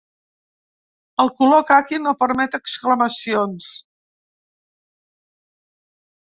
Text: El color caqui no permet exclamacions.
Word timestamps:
El 1.23 1.27
color 1.41 1.61
caqui 1.71 1.99
no 2.05 2.13
permet 2.23 2.57
exclamacions. 2.59 3.69